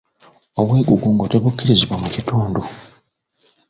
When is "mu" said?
2.01-2.07